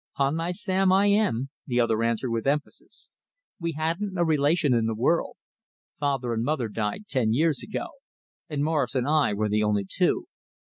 "'Pon 0.17 0.35
my 0.35 0.51
sam, 0.51 0.91
I 0.91 1.05
am," 1.05 1.51
the 1.67 1.79
other 1.79 2.01
answered 2.01 2.31
with 2.31 2.47
emphasis. 2.47 3.11
"We 3.59 3.73
hadn't 3.73 4.17
a 4.17 4.25
relation 4.25 4.73
in 4.73 4.87
the 4.87 4.95
world. 4.95 5.35
Father 5.99 6.33
and 6.33 6.43
mother 6.43 6.69
died 6.69 7.03
ten 7.07 7.33
years 7.33 7.61
ago, 7.61 7.85
and 8.49 8.63
Morris 8.63 8.95
and 8.95 9.07
I 9.07 9.35
were 9.35 9.47
the 9.47 9.61
only 9.61 9.85
two. 9.87 10.25